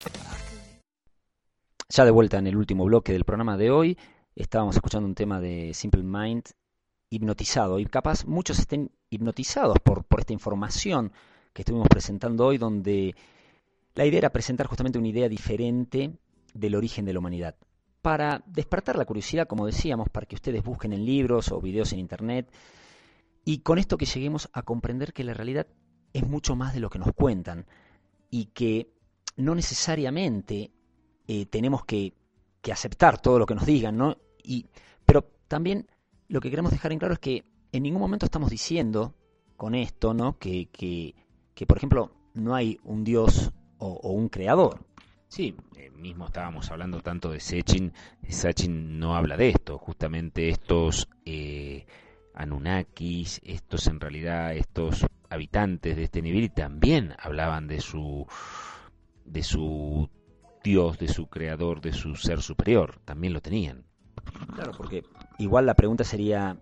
[1.89, 3.97] Ya de vuelta en el último bloque del programa de hoy,
[4.35, 6.43] estábamos escuchando un tema de Simple Mind
[7.09, 11.13] hipnotizado y capaz muchos estén hipnotizados por, por esta información
[11.53, 13.15] que estuvimos presentando hoy donde
[13.95, 16.11] la idea era presentar justamente una idea diferente
[16.53, 17.55] del origen de la humanidad
[18.07, 21.99] para despertar la curiosidad, como decíamos, para que ustedes busquen en libros o videos en
[21.99, 22.49] internet
[23.43, 25.67] y con esto que lleguemos a comprender que la realidad
[26.13, 27.65] es mucho más de lo que nos cuentan
[28.29, 28.93] y que
[29.35, 30.71] no necesariamente
[31.27, 32.13] eh, tenemos que,
[32.61, 34.15] que, aceptar todo lo que nos digan, ¿no?
[34.41, 34.67] Y,
[35.05, 35.89] pero también
[36.29, 37.43] lo que queremos dejar en claro es que
[37.73, 39.15] en ningún momento estamos diciendo
[39.57, 40.39] con esto, ¿no?
[40.39, 41.13] Que, que,
[41.53, 44.86] que por ejemplo, no hay un Dios o, o un creador.
[45.27, 47.93] Sí, eh, mismo estábamos hablando tanto de Sechin,
[48.29, 51.85] Sachin no habla de esto, justamente estos eh,
[52.33, 58.25] Anunnakis, estos en realidad, estos habitantes de este nivel también hablaban de su
[59.25, 60.09] de su
[60.63, 63.83] Dios, de su creador, de su ser superior, también lo tenían.
[64.55, 65.03] Claro, porque
[65.37, 66.57] igual la pregunta sería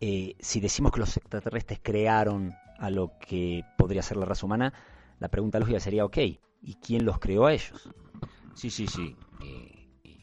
[0.00, 4.74] eh, si decimos que los extraterrestres crearon a lo que podría ser la raza humana,
[5.20, 6.18] la pregunta lógica sería, ok,
[6.62, 7.88] ¿y quién los creó a ellos?
[8.54, 9.16] Sí, sí, sí.
[9.42, 9.82] Y,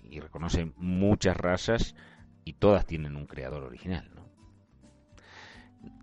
[0.09, 1.95] y reconocen muchas razas
[2.43, 4.19] y todas tienen un creador original, ¿no?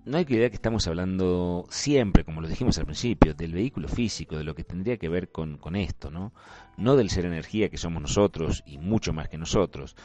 [0.05, 3.89] No hay que olvidar que estamos hablando siempre, como lo dijimos al principio, del vehículo
[3.89, 6.33] físico, de lo que tendría que ver con, con esto, ¿no?
[6.77, 9.97] No del ser energía que somos nosotros y mucho más que nosotros,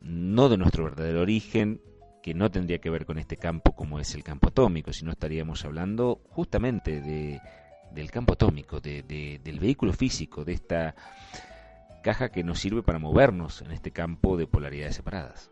[0.00, 1.80] no de nuestro verdadero origen,
[2.22, 5.64] que no tendría que ver con este campo como es el campo atómico, sino estaríamos
[5.64, 7.40] hablando justamente de,
[7.94, 10.94] del campo atómico, de, de, del vehículo físico, de esta
[12.02, 15.50] caja que nos sirve para movernos en este campo de polaridades separadas.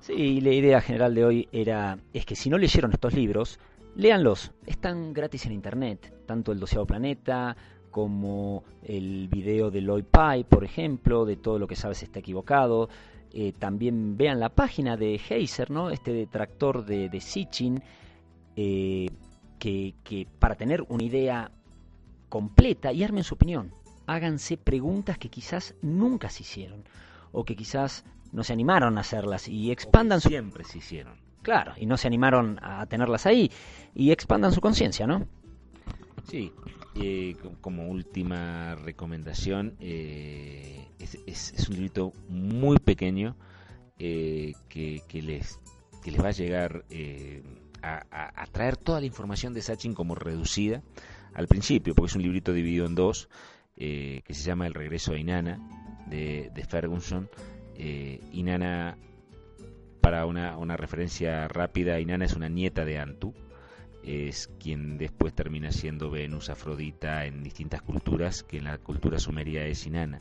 [0.00, 3.58] Sí, la idea general de hoy era es que si no leyeron estos libros,
[3.96, 4.52] léanlos.
[4.66, 7.56] Están gratis en internet, tanto el doceavo planeta
[7.90, 12.88] como el video de Lloyd Pye, por ejemplo, de todo lo que sabes está equivocado.
[13.32, 15.90] Eh, también vean la página de Heiser, ¿no?
[15.90, 17.82] Este detractor de, de Sitchin,
[18.56, 19.08] eh,
[19.60, 21.52] que, que para tener una idea
[22.28, 23.72] completa y armen su opinión.
[24.06, 26.82] Háganse preguntas que quizás nunca se hicieron
[27.30, 30.30] o que quizás no se animaron a hacerlas y expandan su...
[30.30, 31.14] siempre se hicieron.
[31.42, 33.50] Claro, y no se animaron a tenerlas ahí
[33.94, 35.26] y expandan su conciencia, ¿no?
[36.28, 36.52] Sí,
[36.96, 43.36] eh, como última recomendación, eh, es, es, es, un librito muy pequeño
[43.98, 45.60] eh, que, que, les,
[46.02, 46.84] que les va a llegar
[47.82, 50.82] a, traer toda la información de Sachin como reducida
[51.34, 53.28] al principio, porque es un librito dividido en dos,
[53.76, 55.58] que se llama El regreso de Inanna,
[56.06, 57.30] de, de Ferguson.
[57.76, 58.98] Eh, Inanna,
[60.02, 63.32] para una, una, referencia rápida, Inanna es una nieta de Antu,
[64.02, 69.64] es quien después termina siendo Venus, Afrodita en distintas culturas, que en la cultura sumeria
[69.64, 70.20] es Inanna.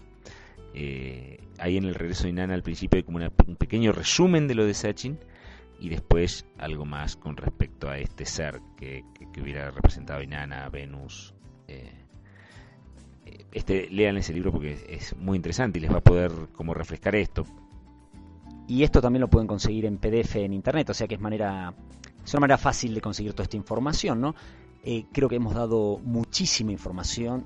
[0.74, 4.48] Eh, ahí en el regreso de Inanna al principio hay como una, un pequeño resumen
[4.48, 5.20] de lo de Sachin
[5.80, 9.04] y después algo más con respecto a este ser que,
[9.34, 11.34] que, hubiera representado Inanna, Venus.
[11.68, 11.94] Eh,
[13.52, 17.16] este, lean ese libro porque es muy interesante y les va a poder como refrescar
[17.16, 17.46] esto.
[18.68, 21.74] Y esto también lo pueden conseguir en PDF en internet, o sea que es manera
[22.24, 24.36] es una manera fácil de conseguir toda esta información, ¿no?
[24.84, 27.46] Eh, creo que hemos dado muchísima información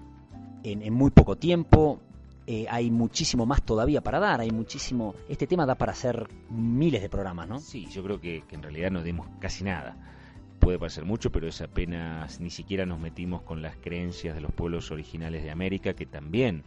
[0.63, 1.99] en, en, muy poco tiempo.
[2.45, 5.15] Eh, hay muchísimo más todavía para dar, hay muchísimo...
[5.29, 7.59] Este tema da para hacer miles de programas, ¿no?
[7.59, 9.95] Sí, yo creo que, en realidad no dimos casi nada.
[10.59, 14.51] Puede parecer mucho, pero es apenas ni siquiera nos metimos con las creencias de los
[14.51, 16.63] pueblos originales de América, que también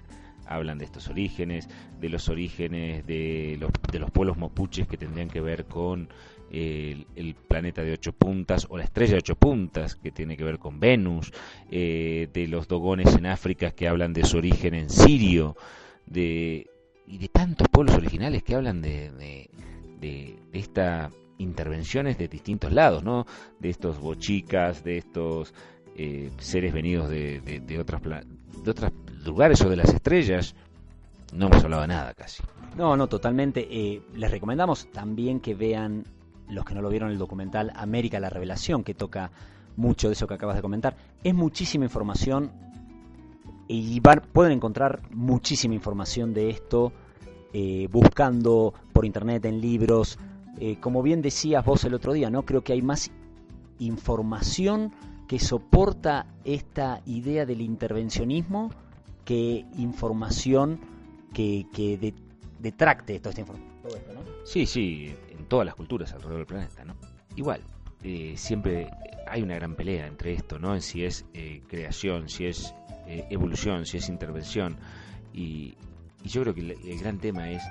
[0.47, 1.69] hablan de estos orígenes,
[2.01, 6.09] de los orígenes de los, de los pueblos mapuches que tendrían que ver con
[6.51, 10.59] el, planeta de ocho puntas o la estrella de ocho puntas que tiene que ver
[10.59, 11.33] con Venus,
[11.71, 15.57] eh, de los dogones en África que hablan de su origen en Sirio,
[16.07, 16.69] de,
[17.07, 19.51] y de tantos pueblos originales que hablan de, de,
[20.01, 23.27] de, de esta intervenciones de distintos lados, ¿no?
[23.61, 25.53] De estos bochicas, de estos
[25.97, 28.93] eh, seres venidos de, de, de, otras de otros
[29.25, 30.55] lugares o de las estrellas.
[31.33, 32.43] No hemos hablado de nada casi.
[32.77, 33.67] No, no, totalmente.
[33.71, 36.05] Eh, les recomendamos también que vean,
[36.49, 39.31] los que no lo vieron, el documental América la Revelación, que toca
[39.77, 40.97] mucho de eso que acabas de comentar.
[41.23, 42.51] Es muchísima información
[43.69, 46.93] y pueden encontrar muchísima información de esto
[47.53, 50.19] eh, buscando por internet, en libros.
[50.59, 52.45] Eh, como bien decías vos el otro día, ¿no?
[52.45, 53.11] Creo que hay más
[53.79, 54.93] información
[55.27, 58.71] que soporta esta idea del intervencionismo
[59.25, 60.79] que información
[61.33, 62.15] que, que de,
[62.61, 63.69] detracte esta información.
[63.83, 64.13] Todo esto.
[64.45, 65.15] Sí, sí,
[65.47, 66.97] todas las culturas alrededor del planeta, ¿no?
[67.37, 67.61] Igual,
[68.03, 68.91] eh, siempre
[69.27, 70.75] hay una gran pelea entre esto, ¿no?
[70.75, 72.75] En si es eh, creación, si es
[73.07, 74.77] eh, evolución, si es intervención.
[75.33, 75.75] Y,
[76.23, 77.63] y yo creo que el, gran tema es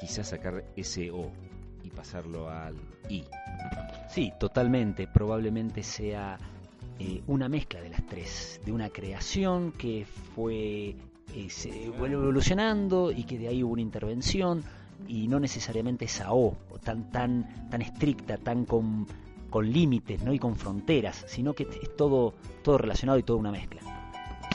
[0.00, 1.30] quizás sacar ese O
[1.82, 2.76] y pasarlo al
[3.08, 3.24] I.
[4.08, 5.06] Sí, totalmente.
[5.06, 6.38] Probablemente sea
[6.98, 10.96] eh, una mezcla de las tres, de una creación que fue
[11.34, 14.62] eh, se evolucionando y que de ahí hubo una intervención
[15.08, 19.06] y no necesariamente esa O tan tan tan estricta, tan con,
[19.50, 20.32] con límites, ¿no?
[20.32, 23.80] y con fronteras, sino que es todo todo relacionado y toda una mezcla.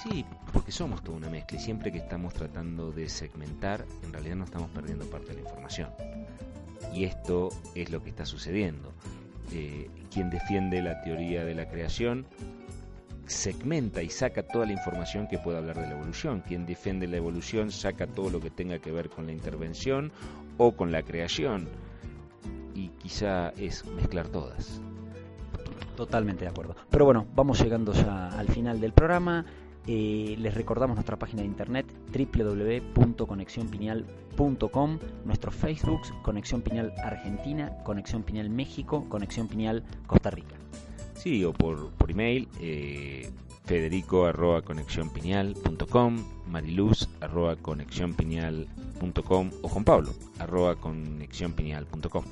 [0.03, 4.35] Sí, porque somos toda una mezcla y siempre que estamos tratando de segmentar, en realidad
[4.35, 5.89] no estamos perdiendo parte de la información.
[6.93, 8.93] Y esto es lo que está sucediendo
[9.51, 12.25] eh, quien defiende la teoría de la creación
[13.27, 16.43] segmenta y saca toda la información que pueda hablar de la evolución.
[16.47, 20.11] Quien defiende la evolución saca todo lo que tenga que ver con la intervención
[20.57, 21.67] o con la creación.
[22.73, 24.81] Y quizá es mezclar todas.
[25.95, 26.75] Totalmente de acuerdo.
[26.89, 29.45] Pero bueno, vamos llegando ya al final del programa.
[29.87, 38.49] Eh, les recordamos nuestra página de internet www.conexionpineal.com, nuestro Facebook, Conexión Pineal Argentina, Conexión Pineal
[38.49, 40.55] México, Conexión Pineal Costa Rica.
[41.15, 43.29] Sí, o por, por email, eh,
[43.65, 52.23] federico arroba conexionpineal.com, mariluz arroba conexionpineal.com o Juan Pablo arroba conexionpineal.com.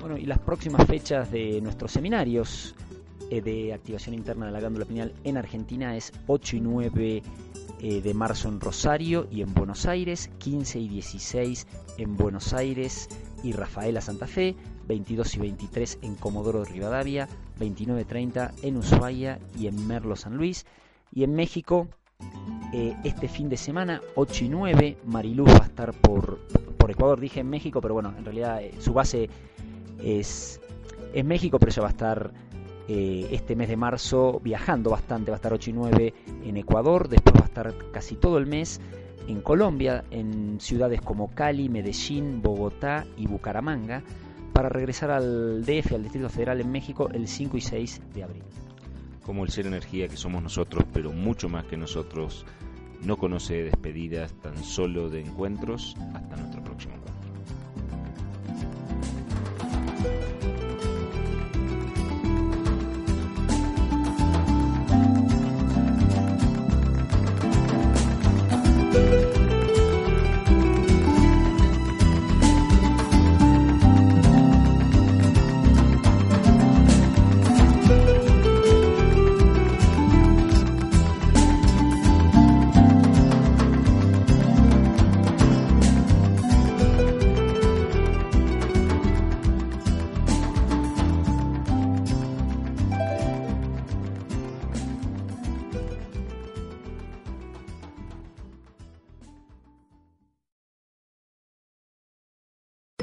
[0.00, 2.74] Bueno, y las próximas fechas de nuestros seminarios
[3.30, 7.22] eh, de activación interna de la glándula pineal en Argentina es 8 y 9
[7.82, 11.66] eh, de marzo en Rosario y en Buenos Aires, 15 y 16
[11.98, 13.08] en Buenos Aires
[13.42, 14.56] y Rafaela Santa Fe,
[14.90, 17.28] 22 y 23 en Comodoro Rivadavia,
[17.60, 20.66] 29 y 30 en Ushuaia y en Merlo San Luis.
[21.12, 21.86] Y en México,
[22.72, 26.40] eh, este fin de semana, 8 y 9, Mariluz va a estar por,
[26.76, 29.30] por Ecuador, dije en México, pero bueno, en realidad eh, su base
[30.02, 30.60] es,
[31.14, 32.32] es México, pero ella va a estar
[32.88, 36.14] eh, este mes de marzo viajando bastante, va a estar 8 y 9
[36.46, 38.80] en Ecuador, después va a estar casi todo el mes
[39.28, 44.02] en Colombia, en ciudades como Cali, Medellín, Bogotá y Bucaramanga,
[44.60, 48.42] para regresar al DF, al Distrito Federal en México, el 5 y 6 de abril.
[49.24, 52.44] Como el ser energía que somos nosotros, pero mucho más que nosotros,
[53.02, 55.96] no conoce despedidas tan solo de encuentros.
[56.12, 57.10] Hasta nuestro próximo encuentro.